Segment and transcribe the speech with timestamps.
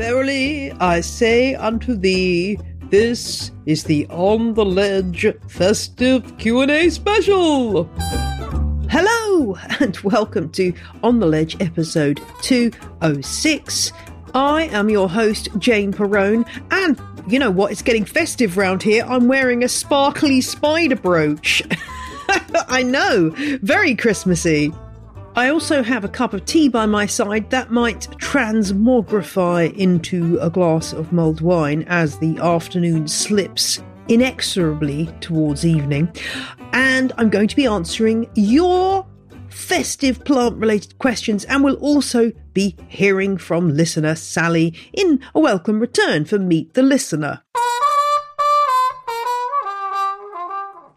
[0.00, 2.58] Verily I say unto thee,
[2.88, 7.88] this is the On the Ledge festive Q&A special.
[9.80, 10.72] And welcome to
[11.02, 13.92] On the Ledge episode 206.
[14.34, 19.04] I am your host Jane Perrone and you know what, it's getting festive round here.
[19.04, 21.62] I'm wearing a sparkly spider brooch.
[22.68, 24.72] I know, very Christmassy.
[25.36, 30.50] I also have a cup of tea by my side that might transmogrify into a
[30.50, 36.12] glass of mulled wine as the afternoon slips inexorably towards evening.
[36.72, 39.06] And I'm going to be answering your
[39.70, 45.78] festive plant related questions and we'll also be hearing from listener Sally in a welcome
[45.78, 47.42] return for Meet the Listener.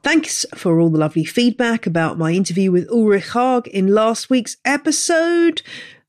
[0.02, 4.58] Thanks for all the lovely feedback about my interview with Ulrich Haag in last week's
[4.66, 5.62] episode.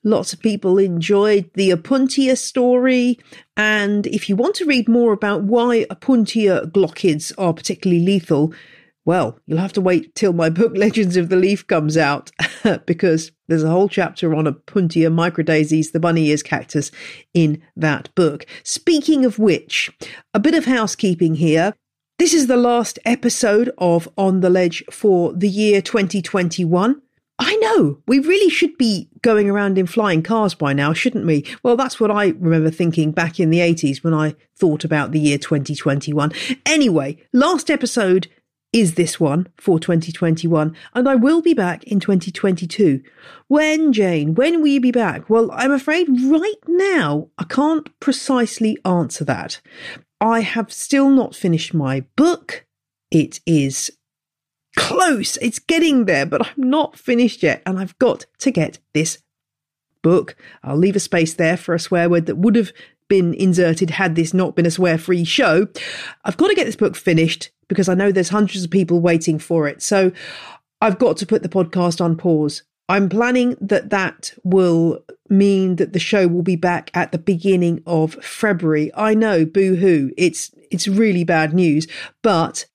[0.02, 3.18] Lots of people enjoyed the Opuntia story.
[3.58, 8.54] And if you want to read more about why Opuntia glochids are particularly lethal,
[9.04, 12.30] well, you'll have to wait till my book Legends of the Leaf comes out
[12.86, 16.90] because there's a whole chapter on Opuntia microdasys, the bunny ears cactus,
[17.32, 18.46] in that book.
[18.62, 19.90] Speaking of which,
[20.32, 21.74] a bit of housekeeping here.
[22.16, 27.02] This is the last episode of On the Ledge for the year 2021.
[27.40, 31.44] I know, we really should be going around in flying cars by now, shouldn't we?
[31.64, 35.18] Well, that's what I remember thinking back in the 80s when I thought about the
[35.18, 36.32] year 2021.
[36.64, 38.28] Anyway, last episode
[38.74, 43.02] is this one for 2021, and I will be back in 2022.
[43.46, 44.34] When, Jane?
[44.34, 45.30] When will you be back?
[45.30, 49.60] Well, I'm afraid right now I can't precisely answer that.
[50.20, 52.66] I have still not finished my book.
[53.12, 53.92] It is
[54.76, 55.36] close.
[55.36, 57.62] It's getting there, but I'm not finished yet.
[57.64, 59.18] And I've got to get this
[60.02, 60.34] book.
[60.64, 62.72] I'll leave a space there for a swear word that would have
[63.08, 65.68] been inserted had this not been a swear free show.
[66.24, 69.38] I've got to get this book finished because I know there's hundreds of people waiting
[69.38, 69.82] for it.
[69.82, 70.12] So
[70.80, 72.62] I've got to put the podcast on pause.
[72.88, 77.82] I'm planning that that will mean that the show will be back at the beginning
[77.86, 78.90] of February.
[78.94, 81.86] I know, boo hoo, it's it's really bad news,
[82.22, 82.66] but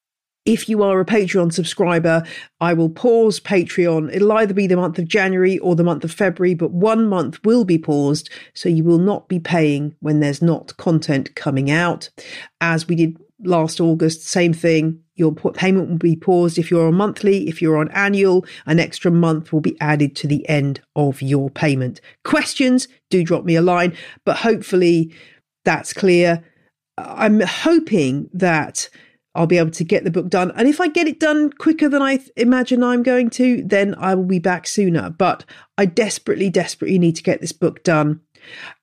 [0.44, 2.22] if you are a Patreon subscriber,
[2.60, 4.14] I will pause Patreon.
[4.14, 7.38] It'll either be the month of January or the month of February, but one month
[7.44, 8.30] will be paused.
[8.54, 12.08] So you will not be paying when there's not content coming out.
[12.60, 15.00] As we did last August, same thing.
[15.14, 17.46] Your payment will be paused if you're on monthly.
[17.46, 21.50] If you're on annual, an extra month will be added to the end of your
[21.50, 22.00] payment.
[22.24, 25.14] Questions, do drop me a line, but hopefully
[25.64, 26.42] that's clear.
[26.96, 28.88] I'm hoping that
[29.34, 30.52] I'll be able to get the book done.
[30.56, 33.94] And if I get it done quicker than I th- imagine I'm going to, then
[33.96, 35.10] I will be back sooner.
[35.10, 35.44] But
[35.78, 38.20] I desperately, desperately need to get this book done.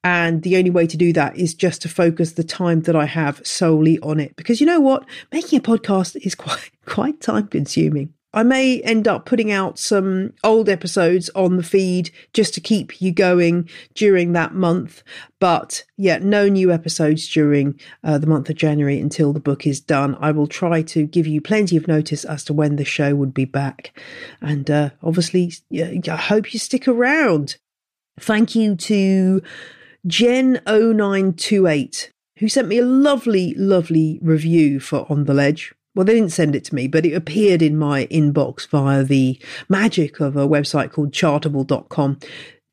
[0.03, 3.05] And the only way to do that is just to focus the time that I
[3.05, 4.35] have solely on it.
[4.35, 5.05] Because you know what?
[5.31, 8.13] Making a podcast is quite, quite time consuming.
[8.37, 13.01] I may end up putting out some old episodes on the feed just to keep
[13.01, 15.01] you going during that month.
[15.39, 19.79] But yeah, no new episodes during uh, the month of January until the book is
[19.79, 20.15] done.
[20.19, 23.33] I will try to give you plenty of notice as to when the show would
[23.33, 23.99] be back.
[24.39, 27.57] And uh, obviously, I hope you stick around.
[28.19, 29.41] Thank you to
[30.07, 35.73] Jen0928, who sent me a lovely, lovely review for On the Ledge.
[35.97, 39.41] Well, they didn't send it to me, but it appeared in my inbox via the
[39.67, 42.19] magic of a website called chartable.com.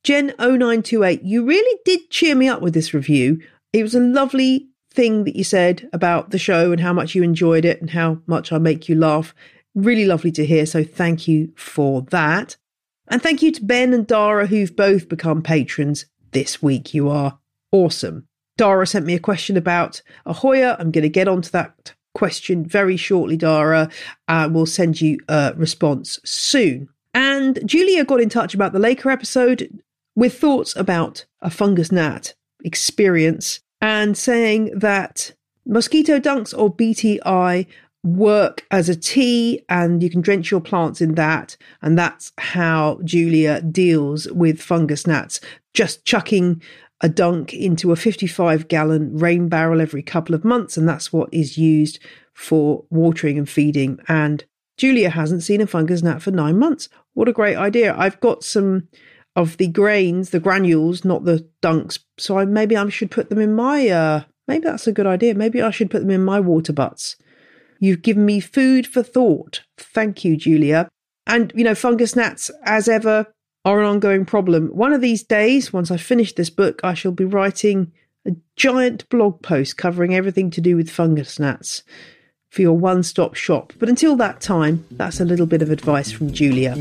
[0.05, 3.41] Jen0928, you really did cheer me up with this review.
[3.73, 7.23] It was a lovely thing that you said about the show and how much you
[7.23, 9.35] enjoyed it and how much I make you laugh.
[9.75, 10.67] Really lovely to hear.
[10.67, 12.59] So thank you for that.
[13.09, 16.93] And thank you to Ben and Dara, who've both become patrons this week.
[16.93, 17.38] You are
[17.73, 18.29] awesome.
[18.59, 20.77] Dara sent me a question about a Hoya.
[20.79, 23.90] I'm going to get onto that question very shortly, Dara.
[24.28, 26.88] Uh, we'll send you a response soon.
[27.12, 29.82] And Julia got in touch about the LECA episode
[30.16, 32.34] with thoughts about a fungus gnat
[32.64, 35.32] experience and saying that
[35.66, 37.66] mosquito dunks or BTI
[38.05, 41.56] work as a tea and you can drench your plants in that.
[41.82, 45.40] And that's how Julia deals with fungus gnats.
[45.72, 46.62] Just chucking
[47.00, 50.76] a dunk into a 55 gallon rain barrel every couple of months.
[50.76, 51.99] And that's what is used
[52.35, 53.99] for watering and feeding.
[54.08, 54.44] And
[54.76, 56.88] Julia hasn't seen a fungus gnat for nine months.
[57.14, 57.94] What a great idea.
[57.96, 58.88] I've got some
[59.37, 61.99] of the grains, the granules, not the dunks.
[62.19, 65.35] So I, maybe I should put them in my, uh, maybe that's a good idea.
[65.35, 67.17] Maybe I should put them in my water butts.
[67.81, 69.62] You've given me food for thought.
[69.76, 70.88] Thank you, Julia.
[71.26, 73.26] And, you know, fungus gnats, as ever,
[73.64, 74.69] are an ongoing problem.
[74.69, 77.93] One of these days, once I finish this book, I shall be writing
[78.26, 81.82] a giant blog post covering everything to do with fungus gnats
[82.50, 83.72] for your one stop shop.
[83.78, 86.75] But until that time, that's a little bit of advice from Julia.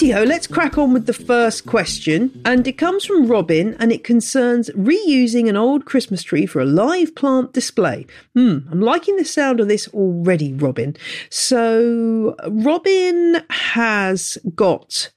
[0.00, 2.40] Righty-ho, let's crack on with the first question.
[2.46, 6.64] And it comes from Robin and it concerns reusing an old Christmas tree for a
[6.64, 8.06] live plant display.
[8.34, 10.96] Hmm, I'm liking the sound of this already, Robin.
[11.28, 15.10] So, Robin has got,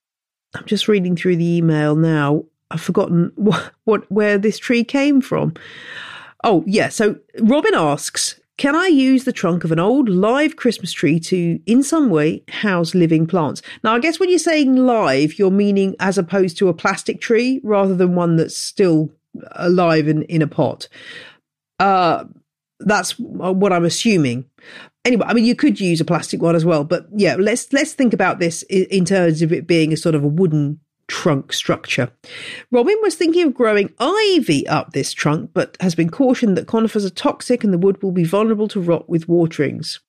[0.54, 2.44] I'm just reading through the email now.
[2.70, 5.54] I've forgotten what, what where this tree came from.
[6.44, 6.90] Oh, yeah.
[6.90, 11.60] So Robin asks, can I use the trunk of an old live Christmas tree to,
[11.66, 13.62] in some way, house living plants?
[13.84, 17.60] Now, I guess when you're saying live, you're meaning as opposed to a plastic tree
[17.64, 19.12] rather than one that's still
[19.54, 20.88] alive in, in a pot.
[21.80, 22.26] Uh,
[22.80, 24.46] that's what I'm assuming.
[25.06, 27.94] Anyway, I mean, you could use a plastic one as well, but yeah, let's let's
[27.94, 32.12] think about this in terms of it being a sort of a wooden trunk structure.
[32.72, 37.06] Robin was thinking of growing ivy up this trunk, but has been cautioned that conifers
[37.06, 40.00] are toxic and the wood will be vulnerable to rot with waterings.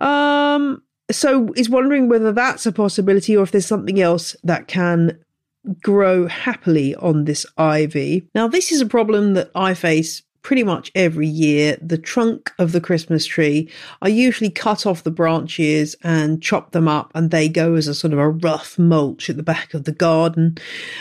[0.00, 5.18] Um, so is wondering whether that's a possibility or if there's something else that can
[5.82, 8.28] grow happily on this ivy.
[8.34, 12.70] Now, this is a problem that I face pretty much every year, the trunk of
[12.70, 13.68] the Christmas tree,
[14.02, 17.94] I usually cut off the branches and chop them up, and they go as a
[17.94, 20.58] sort of a rough mulch at the back of the garden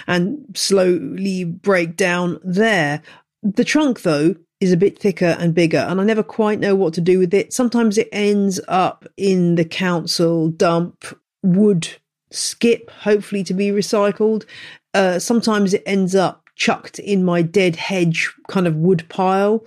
[0.08, 3.04] and slowly break down there.
[3.44, 6.94] The trunk, though, is a bit thicker and bigger, and I never quite know what
[6.94, 7.52] to do with it.
[7.52, 11.04] Sometimes it ends up in the council dump
[11.44, 11.90] wood
[12.32, 14.46] skip, hopefully to be recycled.
[14.94, 19.66] Uh, sometimes it ends up chucked in my dead hedge kind of wood pile.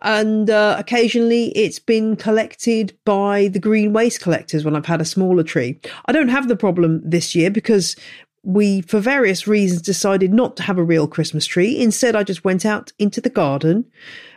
[0.00, 5.06] And uh, occasionally it's been collected by the green waste collectors when I've had a
[5.06, 5.78] smaller tree.
[6.06, 7.96] I don't have the problem this year because
[8.44, 11.78] we, for various reasons, decided not to have a real Christmas tree.
[11.78, 13.84] Instead, I just went out into the garden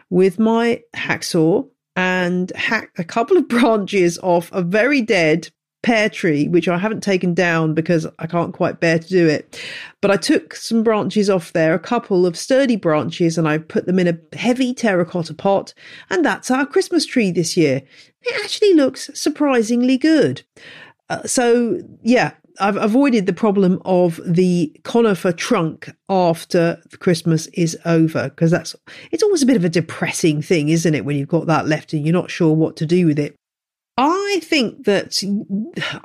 [0.10, 5.50] with my hacksaw and hacked a couple of branches off a very dead
[5.86, 9.62] pear tree, which I haven't taken down because I can't quite bear to do it.
[10.02, 13.86] But I took some branches off there, a couple of sturdy branches, and I put
[13.86, 15.76] them in a heavy terracotta pot.
[16.10, 17.84] And that's our Christmas tree this year.
[18.24, 20.42] It actually looks surprisingly good.
[21.08, 28.30] Uh, so, yeah, I've avoided the problem of the conifer trunk after Christmas is over
[28.30, 28.76] because that's
[29.12, 31.06] it's always a bit of a depressing thing, isn't it?
[31.06, 33.36] When you've got that left and you're not sure what to do with it.
[33.98, 35.24] I think that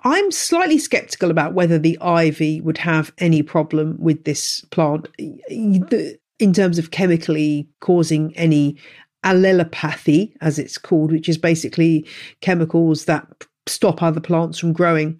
[0.04, 5.08] I'm slightly skeptical about whether the ivy would have any problem with this plant
[5.48, 8.76] in terms of chemically causing any
[9.24, 12.06] allelopathy, as it's called, which is basically
[12.40, 13.26] chemicals that
[13.66, 15.18] stop other plants from growing.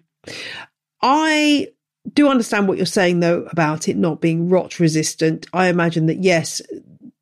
[1.01, 1.67] I
[2.13, 5.45] do understand what you're saying, though, about it not being rot resistant.
[5.53, 6.61] I imagine that, yes,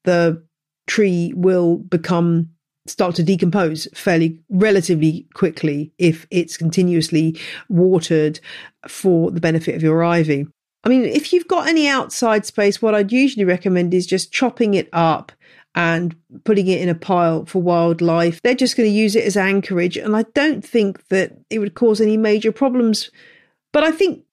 [0.03, 0.41] the
[0.87, 2.49] tree will become
[2.89, 8.39] start to decompose fairly relatively quickly if it's continuously watered
[8.87, 10.47] for the benefit of your ivy.
[10.83, 14.73] I mean, if you've got any outside space, what I'd usually recommend is just chopping
[14.73, 15.31] it up
[15.75, 16.15] and
[16.45, 18.41] putting it in a pile for wildlife.
[18.41, 19.97] They're just going to use it as anchorage.
[19.97, 23.11] And I don't think that it would cause any major problems.
[23.71, 24.23] But I think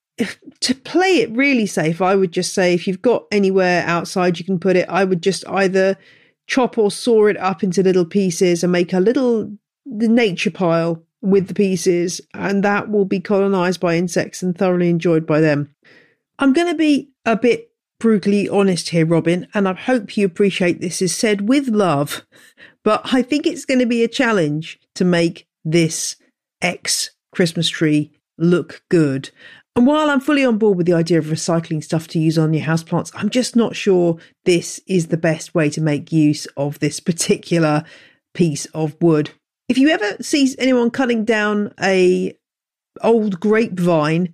[0.61, 4.45] to play it really safe, I would just say if you've got anywhere outside you
[4.45, 5.99] can put it, I would just either
[6.47, 9.51] chop or saw it up into little pieces and make a little
[9.85, 15.27] nature pile with the pieces, and that will be colonized by insects and thoroughly enjoyed
[15.27, 15.75] by them.
[16.39, 20.81] I'm going to be a bit brutally honest here, Robin, and I hope you appreciate
[20.81, 22.27] this is said with love,
[22.85, 26.17] but I think it's going to be a challenge to make this
[26.63, 29.31] X Christmas tree look good.
[29.77, 32.55] And while I'm fully on board with the idea of recycling stuff to use on
[32.55, 34.17] your houseplants, I'm just not sure
[34.47, 37.85] this is the best way to make use of this particular
[38.33, 39.31] piece of wood.
[39.69, 42.35] If you ever see anyone cutting down a
[43.03, 44.33] old grapevine,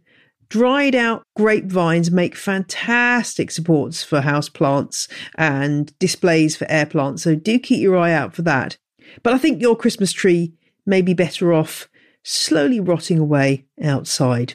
[0.49, 7.25] dried out grapevines make fantastic supports for house plants and displays for air plants.
[7.25, 8.77] So do keep your eye out for that.
[9.25, 10.53] But I think your Christmas tree
[10.87, 11.89] may be better off
[12.23, 14.55] slowly rotting away outside.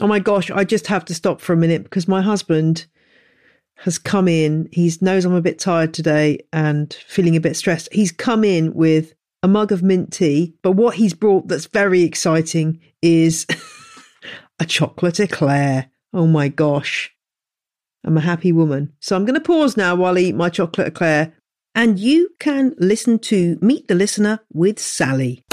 [0.00, 2.86] Oh my gosh, I just have to stop for a minute because my husband
[3.76, 4.68] has come in.
[4.72, 7.88] He knows I'm a bit tired today and feeling a bit stressed.
[7.92, 12.02] He's come in with a mug of mint tea, but what he's brought that's very
[12.02, 13.46] exciting is
[14.58, 15.90] a chocolate eclair.
[16.12, 17.10] Oh my gosh.
[18.04, 18.92] I'm a happy woman.
[19.00, 21.34] So I'm going to pause now while I eat my chocolate eclair.
[21.74, 25.44] And you can listen to Meet the Listener with Sally.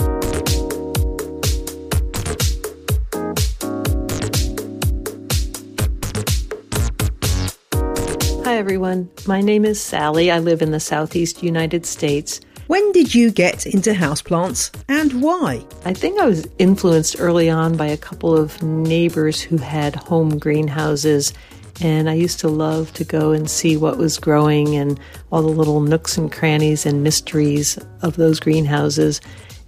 [8.61, 9.09] Everyone.
[9.25, 10.29] My name is Sally.
[10.29, 12.41] I live in the southeast United States.
[12.67, 15.65] When did you get into houseplants and why?
[15.83, 20.37] I think I was influenced early on by a couple of neighbors who had home
[20.37, 21.33] greenhouses.
[21.81, 24.99] And I used to love to go and see what was growing and
[25.31, 29.21] all the little nooks and crannies and mysteries of those greenhouses.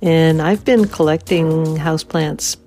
[0.04, 2.58] And I've been collecting houseplants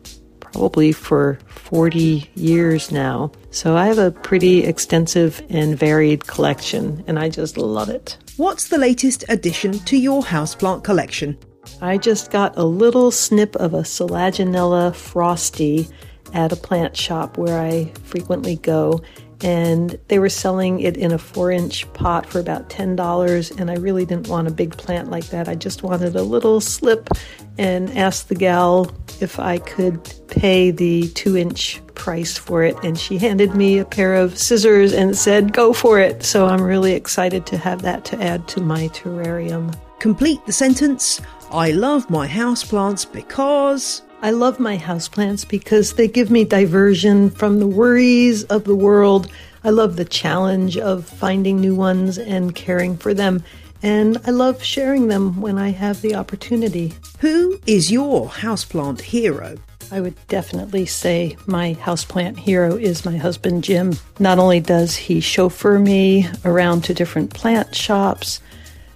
[0.40, 3.30] probably for 40 years now.
[3.56, 8.18] So I have a pretty extensive and varied collection, and I just love it.
[8.36, 11.38] What's the latest addition to your houseplant collection?
[11.80, 15.88] I just got a little snip of a Selaginella frosty
[16.34, 19.00] at a plant shop where I frequently go,
[19.42, 23.60] and they were selling it in a four inch pot for about $10.
[23.60, 25.48] And I really didn't want a big plant like that.
[25.48, 27.10] I just wanted a little slip
[27.58, 32.76] and asked the gal if I could pay the two inch price for it.
[32.82, 36.22] And she handed me a pair of scissors and said, Go for it.
[36.22, 39.78] So I'm really excited to have that to add to my terrarium.
[39.98, 44.02] Complete the sentence I love my houseplants because.
[44.22, 49.30] I love my houseplants because they give me diversion from the worries of the world.
[49.62, 53.42] I love the challenge of finding new ones and caring for them.
[53.82, 56.94] And I love sharing them when I have the opportunity.
[57.20, 59.58] Who is your houseplant hero?
[59.92, 63.96] I would definitely say my houseplant hero is my husband, Jim.
[64.18, 68.40] Not only does he chauffeur me around to different plant shops,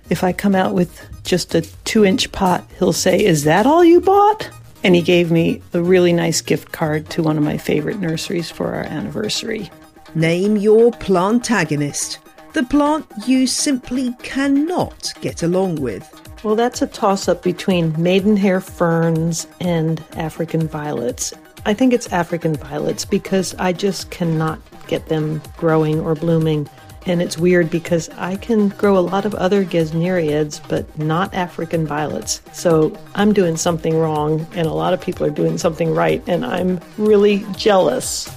[0.09, 3.85] if I come out with just a two inch pot, he'll say, Is that all
[3.85, 4.51] you bought?
[4.83, 8.51] And he gave me a really nice gift card to one of my favorite nurseries
[8.51, 9.71] for our anniversary.
[10.15, 12.19] Name your plantagonist.
[12.55, 16.21] The plant you simply cannot get along with.
[16.43, 21.35] Well, that's a toss up between maidenhair ferns and African violets.
[21.67, 26.69] I think it's African violets because I just cannot get them growing or blooming.
[27.07, 31.87] And it's weird because I can grow a lot of other gesneriads, but not African
[31.87, 32.43] violets.
[32.53, 36.45] So I'm doing something wrong, and a lot of people are doing something right, and
[36.45, 38.29] I'm really jealous.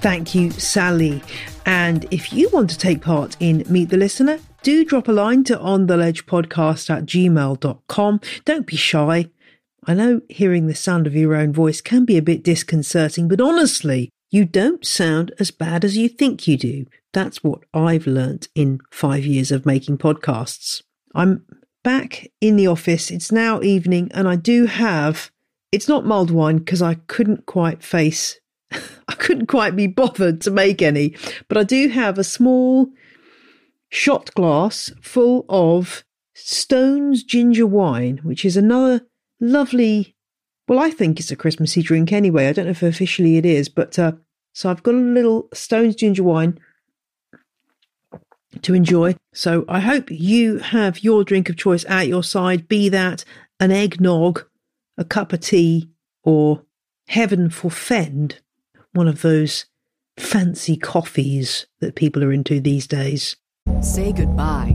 [0.00, 1.22] Thank you, Sally.
[1.64, 5.44] And if you want to take part in Meet the Listener, do drop a line
[5.44, 8.20] to ontheledgepodcast at gmail.com.
[8.44, 9.30] Don't be shy.
[9.84, 13.40] I know hearing the sound of your own voice can be a bit disconcerting, but
[13.40, 16.86] honestly, you don't sound as bad as you think you do.
[17.12, 20.82] That's what I've learnt in five years of making podcasts.
[21.14, 21.44] I'm
[21.84, 23.10] back in the office.
[23.10, 25.30] It's now evening, and I do have.
[25.72, 28.40] It's not mulled wine because I couldn't quite face.
[28.72, 31.16] I couldn't quite be bothered to make any,
[31.48, 32.88] but I do have a small
[33.88, 36.04] shot glass full of
[36.34, 39.06] Stone's ginger wine, which is another
[39.40, 40.15] lovely
[40.68, 42.48] well, I think it's a Christmassy drink anyway.
[42.48, 44.12] I don't know if officially it is, but uh,
[44.52, 46.58] so I've got a little Stone's ginger wine
[48.62, 49.16] to enjoy.
[49.32, 53.24] So I hope you have your drink of choice at your side, be that
[53.60, 54.44] an eggnog,
[54.98, 55.90] a cup of tea,
[56.24, 56.62] or
[57.08, 58.40] heaven forfend,
[58.92, 59.66] one of those
[60.18, 63.36] fancy coffees that people are into these days.
[63.82, 64.74] Say goodbye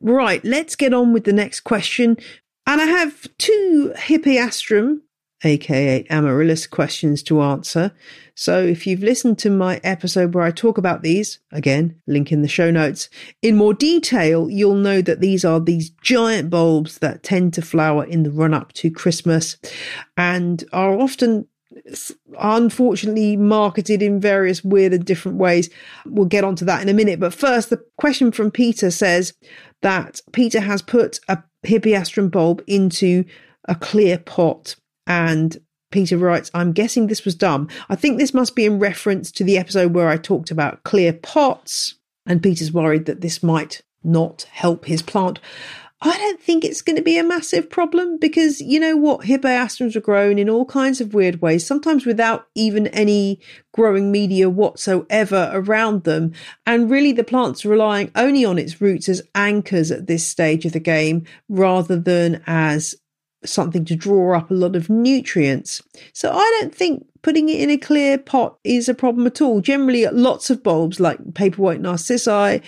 [0.00, 2.16] Right, let's get on with the next question.
[2.66, 5.00] And I have two Hippeastrum,
[5.42, 7.92] aka Amaryllis, questions to answer.
[8.34, 12.42] So if you've listened to my episode where I talk about these, again, link in
[12.42, 13.08] the show notes,
[13.42, 18.04] in more detail, you'll know that these are these giant bulbs that tend to flower
[18.04, 19.56] in the run up to Christmas
[20.16, 21.46] and are often
[22.38, 25.70] unfortunately marketed in various weird and different ways.
[26.06, 27.20] We'll get onto that in a minute.
[27.20, 29.34] But first, the question from Peter says
[29.82, 33.24] that Peter has put a Hippeastrum bulb into
[33.66, 34.76] a clear pot.
[35.06, 35.58] And
[35.90, 37.68] Peter writes, I'm guessing this was dumb.
[37.88, 41.12] I think this must be in reference to the episode where I talked about clear
[41.12, 41.94] pots.
[42.26, 45.38] And Peter's worried that this might not help his plant.
[46.06, 49.22] I don't think it's going to be a massive problem because you know what?
[49.22, 53.40] Hippeastrums are grown in all kinds of weird ways, sometimes without even any
[53.72, 56.32] growing media whatsoever around them.
[56.66, 60.72] And really, the plant's relying only on its roots as anchors at this stage of
[60.72, 62.94] the game rather than as
[63.42, 65.82] something to draw up a lot of nutrients.
[66.12, 69.62] So I don't think putting it in a clear pot is a problem at all.
[69.62, 72.62] Generally, lots of bulbs like paperwhite narcissi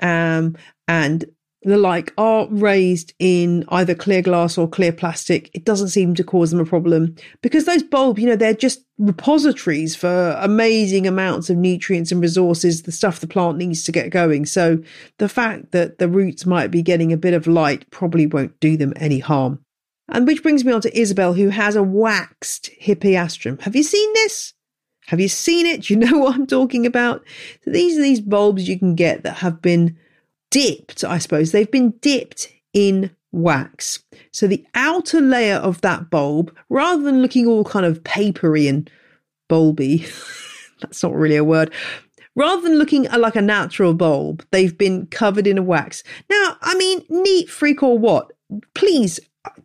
[0.00, 0.56] um,
[0.86, 1.24] and
[1.64, 6.24] the like are raised in either clear glass or clear plastic, it doesn't seem to
[6.24, 11.50] cause them a problem because those bulbs, you know, they're just repositories for amazing amounts
[11.50, 14.46] of nutrients and resources, the stuff the plant needs to get going.
[14.46, 14.82] So
[15.18, 18.76] the fact that the roots might be getting a bit of light probably won't do
[18.76, 19.60] them any harm.
[20.08, 23.60] And which brings me on to Isabel, who has a waxed hippeastrum.
[23.62, 24.52] Have you seen this?
[25.06, 25.82] Have you seen it?
[25.82, 27.24] Do you know what I'm talking about?
[27.64, 29.96] So these are these bulbs you can get that have been
[30.52, 31.50] dipped, I suppose.
[31.50, 34.04] They've been dipped in wax.
[34.30, 38.88] So the outer layer of that bulb, rather than looking all kind of papery and
[39.50, 40.06] bulby,
[40.80, 41.72] that's not really a word,
[42.36, 46.04] rather than looking like a natural bulb, they've been covered in a wax.
[46.30, 48.30] Now, I mean, neat freak or what?
[48.74, 49.18] Please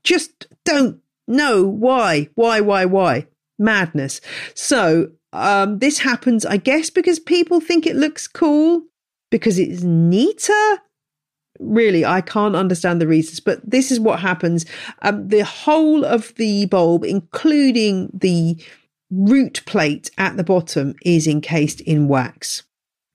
[0.04, 3.28] just don't know why, why, why, why.
[3.60, 4.22] Madness.
[4.56, 8.84] So, um, this happens, I guess, because people think it looks cool
[9.30, 10.82] because it's neater.
[11.60, 14.66] Really, I can't understand the reasons, but this is what happens.
[15.02, 18.58] Um, the whole of the bulb, including the
[19.10, 22.64] root plate at the bottom, is encased in wax.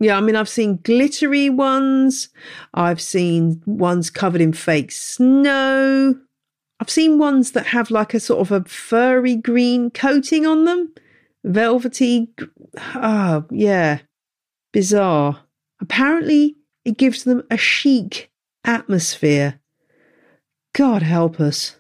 [0.01, 2.29] Yeah, I mean, I've seen glittery ones.
[2.75, 6.17] I've seen ones covered in fake snow.
[6.81, 10.93] I've seen ones that have like a sort of a furry green coating on them.
[11.45, 12.29] Velvety.
[12.97, 14.01] Oh, yeah.
[14.73, 15.45] Bizarre.
[15.83, 18.31] Apparently, it gives them a chic
[18.65, 19.61] atmosphere.
[20.73, 21.77] God help us.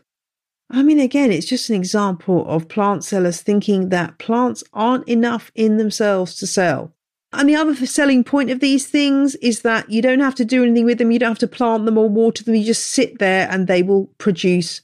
[0.68, 5.52] I mean, again, it's just an example of plant sellers thinking that plants aren't enough
[5.54, 6.92] in themselves to sell.
[7.32, 10.64] And the other selling point of these things is that you don't have to do
[10.64, 11.12] anything with them.
[11.12, 12.56] You don't have to plant them or water them.
[12.56, 14.82] You just sit there and they will produce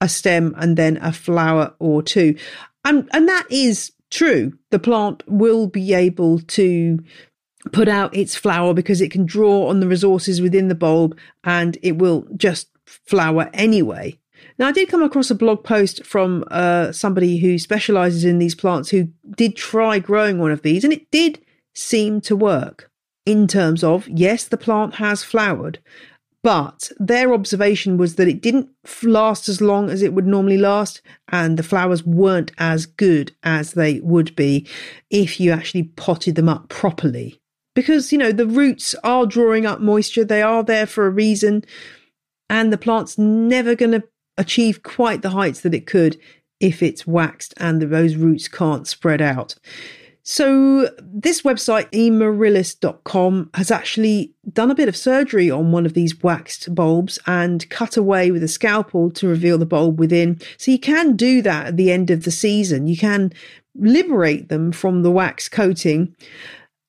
[0.00, 2.36] a stem and then a flower or two.
[2.84, 4.52] And, and that is true.
[4.70, 6.98] The plant will be able to
[7.72, 11.76] put out its flower because it can draw on the resources within the bulb and
[11.82, 14.18] it will just flower anyway.
[14.58, 18.54] Now, I did come across a blog post from uh, somebody who specializes in these
[18.54, 21.44] plants who did try growing one of these, and it did
[21.74, 22.90] seem to work
[23.26, 25.78] in terms of yes, the plant has flowered,
[26.42, 28.68] but their observation was that it didn't
[29.02, 33.72] last as long as it would normally last, and the flowers weren't as good as
[33.72, 34.66] they would be
[35.10, 37.39] if you actually potted them up properly
[37.74, 41.64] because you know the roots are drawing up moisture they are there for a reason
[42.48, 44.02] and the plant's never going to
[44.36, 46.18] achieve quite the heights that it could
[46.60, 49.56] if it's waxed and those roots can't spread out
[50.22, 56.22] So, this website, amaryllis.com, has actually done a bit of surgery on one of these
[56.22, 60.38] waxed bulbs and cut away with a scalpel to reveal the bulb within.
[60.58, 62.86] So, you can do that at the end of the season.
[62.86, 63.32] You can
[63.74, 66.14] liberate them from the wax coating,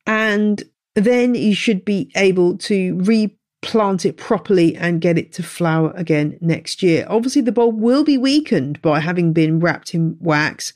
[0.06, 0.62] and
[0.96, 6.38] then you should be able to replant it properly and get it to flower again
[6.42, 7.06] next year.
[7.10, 10.74] Obviously, the bulb will be weakened by having been wrapped in wax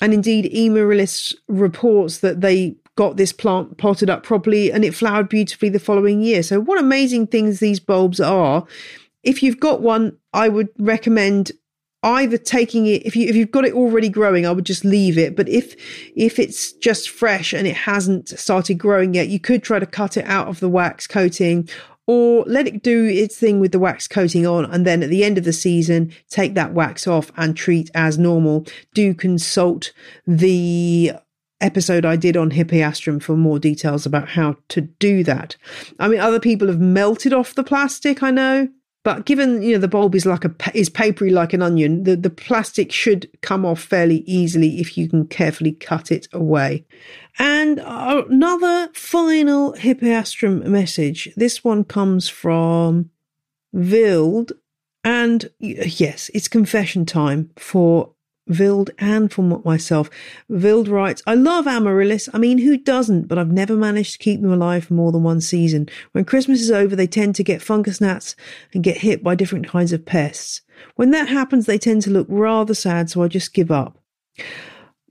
[0.00, 5.28] and indeed, Amaryllis reports that they got this plant potted up properly and it flowered
[5.28, 6.42] beautifully the following year.
[6.42, 8.66] So, what amazing things these bulbs are.
[9.24, 11.52] If you've got one, I would recommend
[12.02, 15.18] either taking it if you if you've got it already growing i would just leave
[15.18, 15.34] it.
[15.34, 15.74] But if
[16.14, 20.16] if it's just fresh and it hasn't started growing yet you could try to cut
[20.16, 21.68] it out of the wax coating
[22.06, 24.64] or let it do its thing with the wax coating on.
[24.64, 28.18] And then at the end of the season take that wax off and treat as
[28.18, 28.64] normal.
[28.94, 29.92] Do consult
[30.26, 31.12] the
[31.60, 35.56] episode I did on Hippeastrum for more details about how to do that.
[35.98, 38.68] I mean, other people have melted off the plastic, I know,
[39.08, 42.14] but given you know the bulb is like a is papery like an onion, the
[42.14, 46.84] the plastic should come off fairly easily if you can carefully cut it away.
[47.38, 51.30] And another final Hippeastrum message.
[51.36, 53.08] This one comes from
[53.72, 54.52] Vild,
[55.02, 58.12] and yes, it's confession time for
[58.48, 60.10] Vild and for myself.
[60.48, 62.28] Vild writes, I love amaryllis.
[62.32, 63.28] I mean, who doesn't?
[63.28, 65.88] But I've never managed to keep them alive for more than one season.
[66.12, 68.34] When Christmas is over, they tend to get fungus gnats
[68.72, 70.62] and get hit by different kinds of pests.
[70.96, 73.98] When that happens, they tend to look rather sad, so I just give up.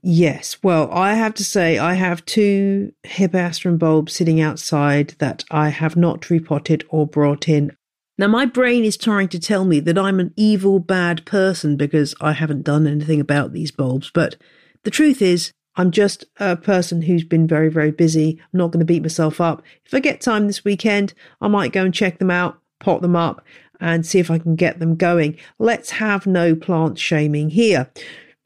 [0.02, 5.70] Yes, well, I have to say, I have two Hippeastrum bulbs sitting outside that I
[5.70, 7.76] have not repotted or brought in.
[8.18, 12.16] Now, my brain is trying to tell me that I'm an evil, bad person because
[12.20, 14.10] I haven't done anything about these bulbs.
[14.12, 14.34] But
[14.82, 18.40] the truth is, I'm just a person who's been very, very busy.
[18.52, 19.62] I'm not going to beat myself up.
[19.86, 23.14] If I get time this weekend, I might go and check them out, pot them
[23.14, 23.44] up,
[23.80, 25.38] and see if I can get them going.
[25.60, 27.88] Let's have no plant shaming here.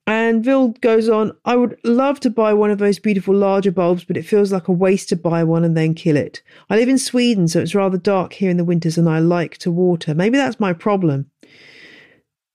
[0.06, 4.02] And Vild goes on, I would love to buy one of those beautiful larger bulbs,
[4.02, 6.42] but it feels like a waste to buy one and then kill it.
[6.68, 9.58] I live in Sweden, so it's rather dark here in the winters and I like
[9.58, 10.14] to water.
[10.14, 11.30] Maybe that's my problem.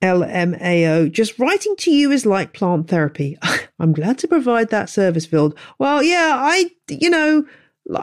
[0.01, 3.38] LMAO, just writing to you is like plant therapy.
[3.79, 5.57] I'm glad to provide that service, Vild.
[5.79, 7.45] Well, yeah, I, you know,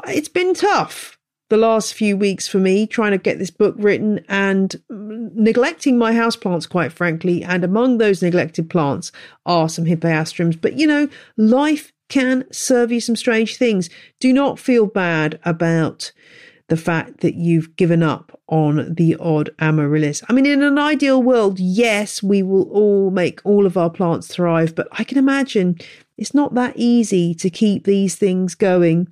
[0.08, 1.18] it's been tough
[1.54, 6.12] the last few weeks for me trying to get this book written and neglecting my
[6.12, 7.44] houseplants, quite frankly.
[7.44, 9.12] And among those neglected plants
[9.46, 10.60] are some hippeastrums.
[10.60, 13.88] But you know, life can serve you some strange things.
[14.18, 16.10] Do not feel bad about
[16.66, 20.24] the fact that you've given up on the odd amaryllis.
[20.28, 24.26] I mean, in an ideal world, yes, we will all make all of our plants
[24.26, 25.76] thrive, but I can imagine
[26.18, 29.06] it's not that easy to keep these things going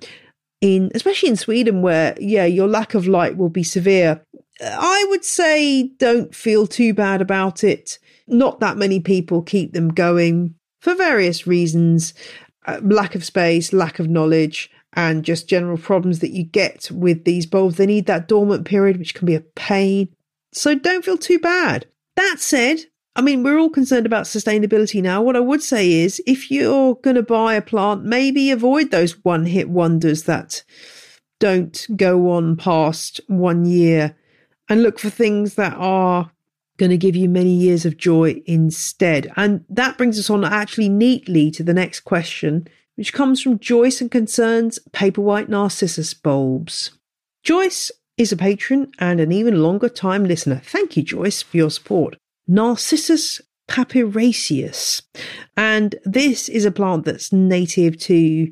[0.63, 4.25] in especially in Sweden where yeah your lack of light will be severe.
[4.61, 7.99] I would say don't feel too bad about it.
[8.27, 12.13] Not that many people keep them going for various reasons
[12.65, 17.25] uh, lack of space lack of knowledge and just general problems that you get with
[17.25, 17.75] these bulbs.
[17.75, 20.15] They need that dormant period which can be a pain.
[20.53, 21.87] So don't feel too bad.
[22.15, 25.21] That said I mean, we're all concerned about sustainability now.
[25.21, 29.23] What I would say is if you're going to buy a plant, maybe avoid those
[29.23, 30.63] one hit wonders that
[31.39, 34.15] don't go on past one year
[34.67, 36.31] and look for things that are
[36.77, 39.31] going to give you many years of joy instead.
[39.35, 44.01] And that brings us on actually neatly to the next question, which comes from Joyce
[44.01, 46.97] and concerns paperwhite narcissus bulbs.
[47.43, 50.61] Joyce is a patron and an even longer time listener.
[50.65, 52.15] Thank you, Joyce, for your support.
[52.47, 55.01] Narcissus papyraceus.
[55.55, 58.51] And this is a plant that's native to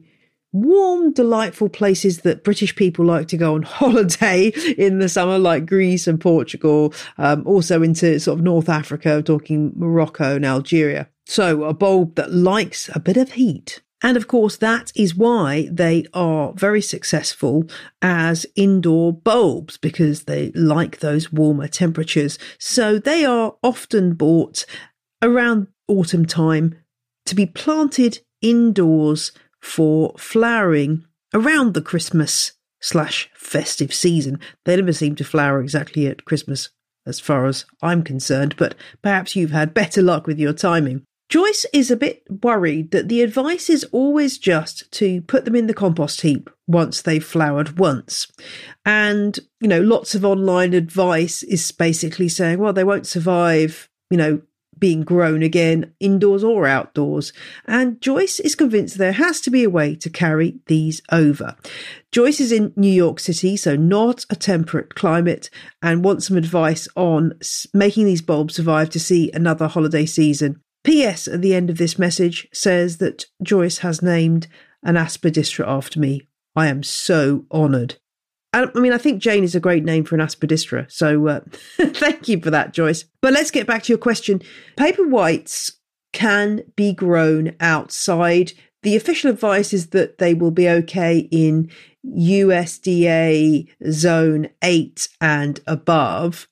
[0.53, 5.65] warm, delightful places that British people like to go on holiday in the summer, like
[5.65, 11.09] Greece and Portugal, um, also into sort of North Africa, talking Morocco and Algeria.
[11.25, 13.81] So a bulb that likes a bit of heat.
[14.01, 17.65] And of course, that is why they are very successful
[18.01, 22.39] as indoor bulbs because they like those warmer temperatures.
[22.57, 24.65] So they are often bought
[25.21, 26.75] around autumn time
[27.27, 34.39] to be planted indoors for flowering around the Christmas slash festive season.
[34.65, 36.69] They never seem to flower exactly at Christmas
[37.05, 41.05] as far as I'm concerned, but perhaps you've had better luck with your timing.
[41.31, 45.67] Joyce is a bit worried that the advice is always just to put them in
[45.67, 48.29] the compost heap once they've flowered once.
[48.85, 54.17] And, you know, lots of online advice is basically saying, well, they won't survive, you
[54.17, 54.41] know,
[54.77, 57.31] being grown again, indoors or outdoors.
[57.65, 61.55] And Joyce is convinced there has to be a way to carry these over.
[62.11, 65.49] Joyce is in New York City, so not a temperate climate,
[65.81, 67.39] and wants some advice on
[67.73, 70.61] making these bulbs survive to see another holiday season.
[70.83, 71.27] P.S.
[71.27, 74.47] at the end of this message says that Joyce has named
[74.83, 76.27] an aspidistra after me.
[76.55, 77.95] I am so honoured.
[78.53, 80.91] I mean, I think Jane is a great name for an aspidistra.
[80.91, 81.39] So uh,
[81.77, 83.05] thank you for that, Joyce.
[83.21, 84.41] But let's get back to your question.
[84.75, 85.73] Paper whites
[86.11, 88.51] can be grown outside.
[88.83, 91.71] The official advice is that they will be okay in
[92.05, 96.47] USDA zone 8 and above.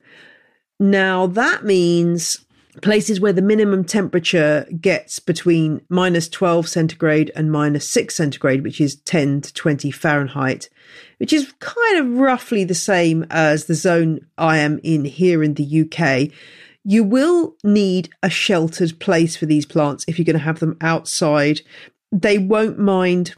[0.79, 2.45] Now, that means
[2.81, 8.79] places where the minimum temperature gets between minus 12 centigrade and minus 6 centigrade, which
[8.81, 10.69] is 10 to 20 Fahrenheit,
[11.17, 15.55] which is kind of roughly the same as the zone I am in here in
[15.55, 16.31] the UK.
[16.83, 20.77] You will need a sheltered place for these plants if you're going to have them
[20.81, 21.61] outside.
[22.11, 23.35] They won't mind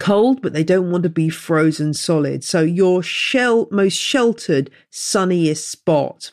[0.00, 2.44] cold, but they don't want to be frozen solid.
[2.44, 6.32] So your shell, most sheltered, sunniest spot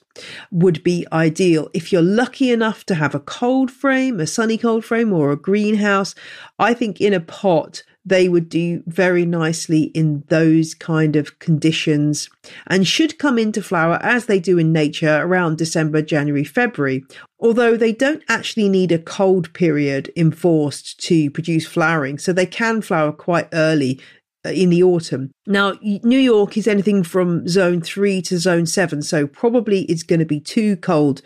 [0.51, 1.69] would be ideal.
[1.73, 5.37] If you're lucky enough to have a cold frame, a sunny cold frame, or a
[5.37, 6.15] greenhouse,
[6.59, 12.29] I think in a pot they would do very nicely in those kind of conditions
[12.67, 17.05] and should come into flower as they do in nature around December, January, February.
[17.39, 22.81] Although they don't actually need a cold period enforced to produce flowering, so they can
[22.81, 23.99] flower quite early
[24.45, 25.31] in the autumn.
[25.45, 30.19] Now, New York is anything from zone three to zone seven, so probably it's going
[30.19, 31.21] to be too cold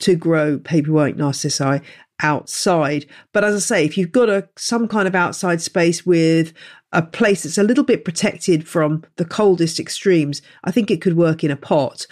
[0.00, 1.80] to grow paper white narcissi
[2.20, 3.06] outside.
[3.32, 6.52] But as I say, if you've got a some kind of outside space with
[6.92, 11.16] a place that's a little bit protected from the coldest extremes, I think it could
[11.16, 12.06] work in a pot.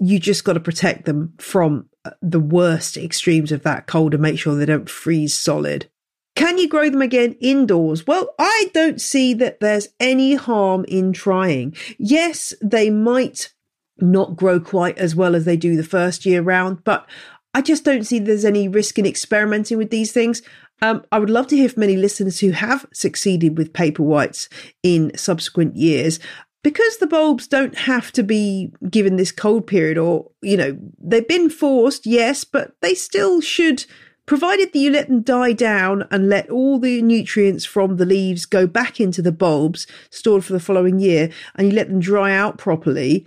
[0.00, 4.22] You just got to protect them from uh, the worst extremes of that cold and
[4.22, 5.90] make sure they don't freeze solid.
[6.38, 8.06] Can you grow them again indoors?
[8.06, 11.74] Well, I don't see that there's any harm in trying.
[11.98, 13.52] Yes, they might
[13.98, 17.08] not grow quite as well as they do the first year round, but
[17.54, 20.42] I just don't see there's any risk in experimenting with these things.
[20.80, 24.48] Um, I would love to hear from many listeners who have succeeded with paper whites
[24.84, 26.20] in subsequent years
[26.62, 31.26] because the bulbs don't have to be given this cold period or, you know, they've
[31.26, 33.86] been forced, yes, but they still should,
[34.28, 38.46] provided that you let them die down and let all the nutrients from the leaves
[38.46, 42.32] go back into the bulbs stored for the following year and you let them dry
[42.32, 43.26] out properly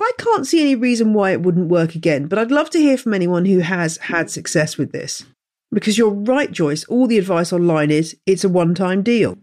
[0.00, 2.96] I can't see any reason why it wouldn't work again, but I'd love to hear
[2.96, 5.24] from anyone who has had success with this.
[5.72, 9.38] Because you're right, Joyce, all the advice online is it's a one time deal.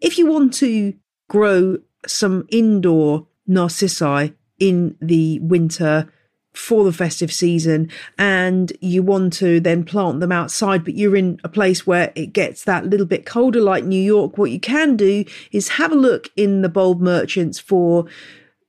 [0.00, 0.94] If you want to
[1.28, 6.10] grow some indoor narcissi in the winter
[6.58, 11.40] for the festive season and you want to then plant them outside, but you're in
[11.44, 14.96] a place where it gets that little bit colder, like New York, what you can
[14.96, 18.06] do is have a look in the bulb merchants for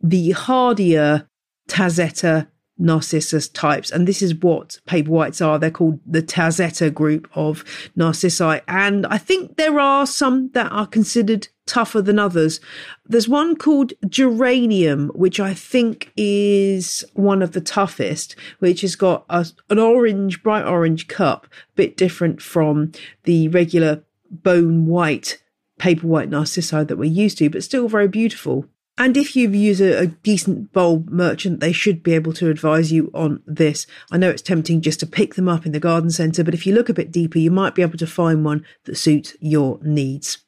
[0.01, 1.27] the hardier
[1.67, 2.47] Tazetta
[2.77, 3.91] Narcissus types.
[3.91, 5.57] And this is what paper whites are.
[5.57, 8.61] They're called the Tazetta group of Narcissi.
[8.67, 12.59] And I think there are some that are considered tougher than others.
[13.05, 19.25] There's one called Geranium, which I think is one of the toughest, which has got
[19.29, 22.91] a, an orange, bright orange cup, a bit different from
[23.23, 25.41] the regular bone white
[25.77, 28.65] paper white narcissi that we're used to, but still very beautiful.
[28.97, 32.91] And if you use a, a, decent bulb merchant, they should be able to advise
[32.91, 33.87] you on this.
[34.11, 36.67] I know it's tempting just to pick them up in the garden centre, but if
[36.67, 39.79] you look a bit deeper, you might be able to find one that suits your
[39.81, 40.39] needs.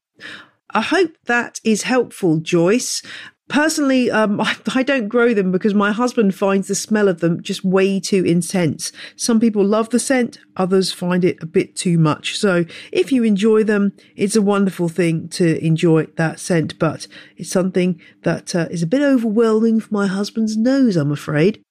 [0.73, 3.01] I hope that is helpful, Joyce.
[3.49, 7.43] Personally, um, I, I, don't grow them because my husband finds the smell of them
[7.43, 8.91] just way too intense.
[9.17, 12.38] Some people love the scent, others find it a bit too much.
[12.38, 17.49] So if you enjoy them, it's a wonderful thing to enjoy that scent, but it's
[17.49, 21.62] something that uh, is a bit overwhelming for my husband's nose, I'm afraid.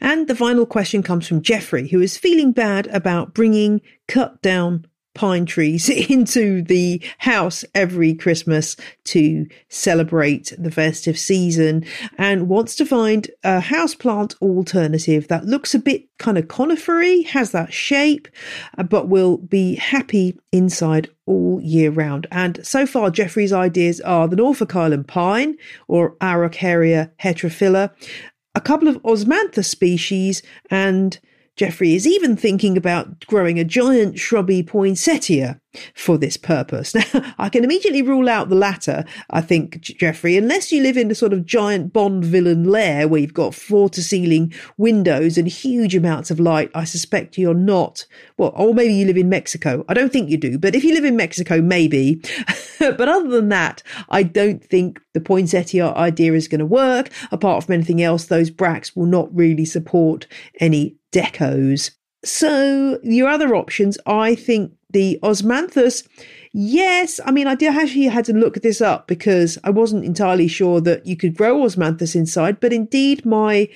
[0.00, 4.86] And the final question comes from Jeffrey, who is feeling bad about bringing cut down
[5.14, 11.84] pine trees into the house every Christmas to celebrate the festive season
[12.18, 17.50] and wants to find a houseplant alternative that looks a bit kind of conifery, has
[17.52, 18.28] that shape,
[18.78, 22.26] uh, but will be happy inside all year round.
[22.30, 25.56] And so far, Jeffrey's ideas are the Norfolk Island pine
[25.88, 27.90] or Araucaria heterophylla,
[28.54, 31.18] a couple of Osmanthus species, and
[31.60, 35.60] Jeffrey is even thinking about growing a giant shrubby poinsettia.
[35.94, 36.94] For this purpose.
[37.12, 41.10] Now, I can immediately rule out the latter, I think, Jeffrey, unless you live in
[41.10, 45.48] a sort of giant Bond villain lair where you've got floor to ceiling windows and
[45.48, 46.70] huge amounts of light.
[46.74, 48.06] I suspect you're not.
[48.36, 49.84] Well, or maybe you live in Mexico.
[49.88, 52.20] I don't think you do, but if you live in Mexico, maybe.
[52.78, 57.10] but other than that, I don't think the poinsettia idea is going to work.
[57.32, 60.26] Apart from anything else, those bracts will not really support
[60.60, 61.92] any decos.
[62.24, 66.06] So your other options, I think the osmanthus,
[66.52, 70.48] yes, I mean I did actually had to look this up because I wasn't entirely
[70.48, 73.68] sure that you could grow osmanthus inside, but indeed my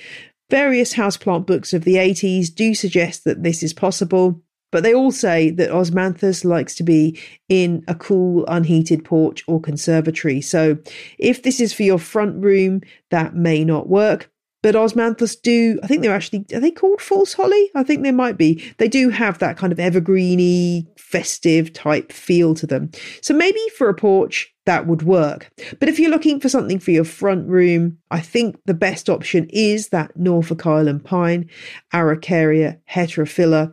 [0.49, 4.41] various houseplant books of the 80s do suggest that this is possible.
[4.71, 9.61] But they all say that osmanthus likes to be in a cool, unheated porch or
[9.61, 10.41] conservatory.
[10.41, 10.77] So
[11.17, 14.29] if this is for your front room, that may not work.
[14.65, 17.69] But osmanthus do, I think they're actually, are they called false holly?
[17.75, 18.73] I think they might be.
[18.79, 22.89] They do have that kind of evergreeny, festive type feel to them.
[23.21, 25.51] So maybe for a porch, that would work.
[25.79, 29.47] But if you're looking for something for your front room, I think the best option
[29.51, 31.47] is that Norfolk Island pine,
[31.93, 33.71] Araucaria heterophylla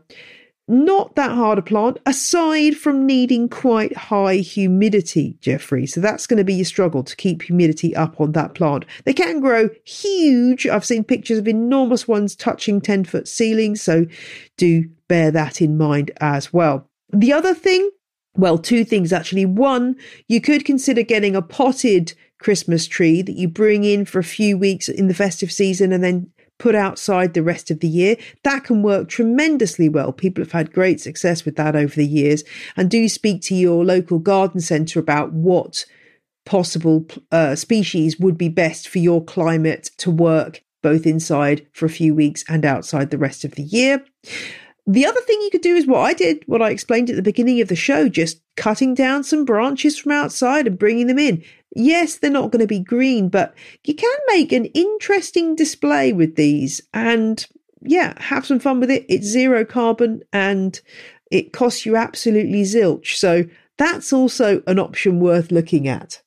[0.69, 5.87] not that hard a plant, aside from needing quite high humidity, Jeffrey.
[5.87, 8.85] So that's going to be your struggle to keep humidity up on that plant.
[9.05, 10.67] They can grow huge.
[10.67, 13.83] I've seen pictures of enormous ones touching 10 foot ceilings.
[13.83, 14.07] So
[14.57, 16.89] do bear that in mind as well.
[17.13, 17.91] The other thing,
[18.37, 19.45] well, two things actually.
[19.45, 19.97] One,
[20.29, 24.57] you could consider getting a potted Christmas tree that you bring in for a few
[24.57, 26.31] weeks in the festive season and then
[26.63, 28.17] put outside the rest of the year.
[28.45, 30.13] That can work tremendously well.
[30.13, 32.45] People have had great success with that over the years.
[32.77, 35.85] And do speak to your local garden centre about what
[36.47, 41.91] possible uh, species would be best for your climate to work both inside for a
[41.91, 44.05] few weeks and outside the rest of the year.
[44.87, 47.23] The other thing you could do is what I did, what I explained at the
[47.23, 51.43] beginning of the show, just cutting down some branches from outside and bringing them in.
[51.75, 53.55] Yes, they're not going to be green, but
[53.85, 57.47] you can make an interesting display with these and
[57.81, 59.07] yeah, have some fun with it.
[59.09, 60.81] It's zero carbon and
[61.31, 63.17] it costs you absolutely zilch.
[63.17, 63.45] So
[63.79, 66.23] that's also an option worth looking at.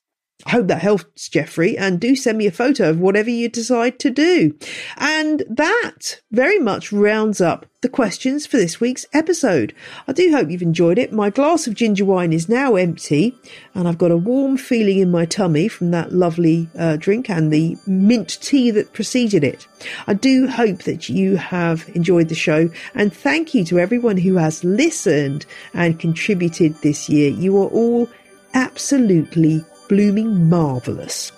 [0.46, 3.98] I hope that helps, Jeffrey, and do send me a photo of whatever you decide
[3.98, 4.56] to do.
[4.96, 9.74] And that very much rounds up the questions for this week's episode.
[10.06, 11.12] I do hope you've enjoyed it.
[11.12, 13.36] My glass of ginger wine is now empty,
[13.74, 17.52] and I've got a warm feeling in my tummy from that lovely uh, drink and
[17.52, 19.66] the mint tea that preceded it.
[20.06, 24.36] I do hope that you have enjoyed the show, and thank you to everyone who
[24.36, 27.30] has listened and contributed this year.
[27.30, 28.08] You are all
[28.54, 31.32] absolutely blooming marvellous.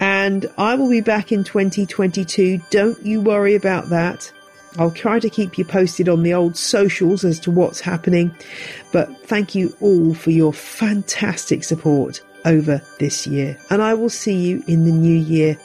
[0.00, 2.60] And I will be back in 2022.
[2.70, 4.30] Don't you worry about that.
[4.78, 8.34] I'll try to keep you posted on the old socials as to what's happening.
[8.92, 13.58] But thank you all for your fantastic support over this year.
[13.70, 15.56] And I will see you in the new year.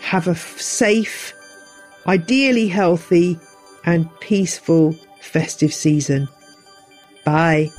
[0.00, 1.34] Have a safe,
[2.06, 3.38] ideally healthy,
[3.84, 6.28] and peaceful festive season.
[7.24, 7.70] Bye.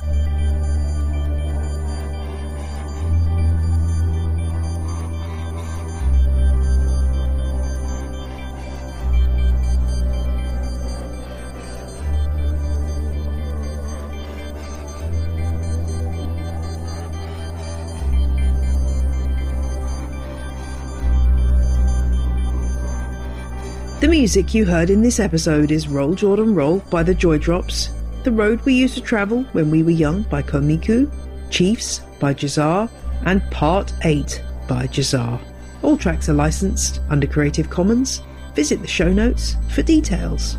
[24.20, 27.88] Music you heard in this episode is Roll Jordan Roll by the Joy Drops,
[28.22, 31.10] The Road We Used to Travel When We Were Young by Komiku,
[31.48, 32.90] Chiefs by Jahzzar,
[33.24, 35.40] and Part 8 by Jahzzar.
[35.80, 38.20] All tracks are licensed under Creative Commons.
[38.54, 40.58] Visit the show notes for details.